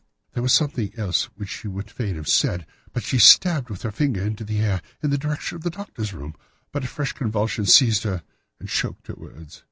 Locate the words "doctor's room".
5.69-6.33